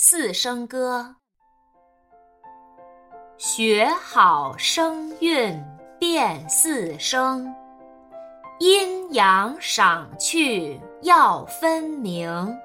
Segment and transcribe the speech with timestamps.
[0.00, 1.16] 四声歌，
[3.36, 5.60] 学好声韵
[5.98, 7.52] 辨四声，
[8.60, 12.56] 阴阳赏去要分明。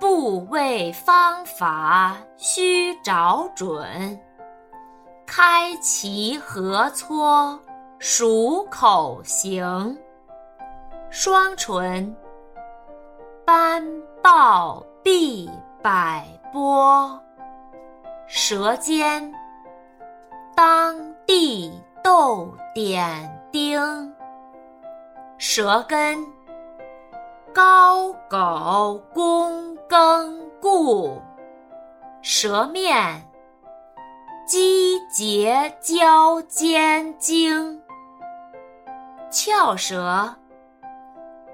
[0.00, 4.20] 部位方法须找准，
[5.24, 7.56] 开齐合撮
[8.00, 9.96] 数口形。
[11.10, 12.12] 双唇，
[13.46, 13.88] 斑
[14.20, 15.48] 豹闭。
[15.84, 17.20] 百波，
[18.26, 19.34] 舌尖，
[20.56, 24.14] 当地斗点丁，
[25.36, 26.24] 舌根，
[27.52, 31.20] 高狗躬耕固，
[32.22, 33.22] 舌面，
[34.46, 37.82] 肌节交尖精，
[39.30, 40.34] 翘舌，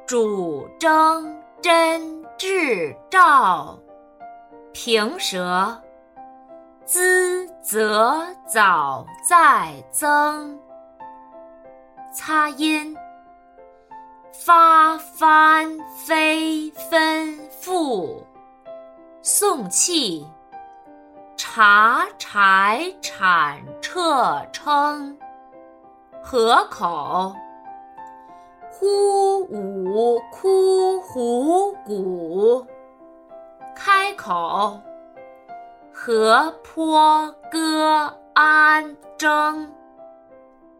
[0.06, 3.76] 主争真志照。
[4.72, 5.76] 平舌，
[6.84, 10.56] 滋则早再增；
[12.12, 12.96] 擦音，
[14.32, 15.76] 发翻
[16.06, 18.22] 飞分复；
[19.22, 20.24] 送气，
[21.36, 25.16] 茶柴产彻称；
[26.22, 27.34] 合口，
[28.70, 32.64] 呼舞哭虎鼓。
[34.16, 34.80] 口，
[35.92, 39.66] 河坡歌安争；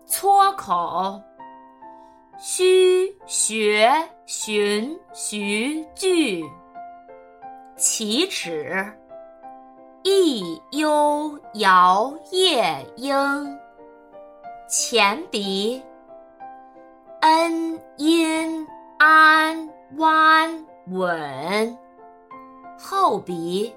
[0.07, 1.21] 撮口，
[2.39, 3.91] 虚学
[4.27, 6.45] 循徐句；
[7.77, 8.93] 齐齿，
[10.03, 13.59] 一悠摇夜莺；
[14.69, 15.83] 前鼻，
[17.21, 18.67] 恩阴
[18.99, 21.79] 安弯稳。
[22.83, 23.77] 后鼻，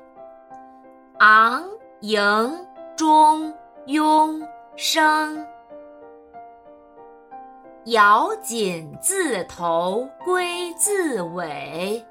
[1.20, 1.62] 昂
[2.00, 2.66] 迎
[2.96, 3.54] 中
[3.86, 4.42] 庸
[4.78, 5.46] 生，
[7.88, 12.02] 咬紧字头归字尾，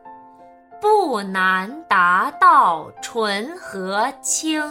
[0.83, 4.63] 不难达到纯和清。